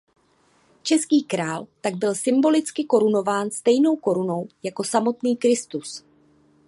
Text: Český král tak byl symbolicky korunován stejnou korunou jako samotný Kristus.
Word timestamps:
Český 0.83 1.23
král 1.23 1.67
tak 1.81 1.95
byl 1.95 2.15
symbolicky 2.15 2.83
korunován 2.83 3.51
stejnou 3.51 3.95
korunou 3.95 4.47
jako 4.63 4.83
samotný 4.83 5.37
Kristus. 5.37 6.03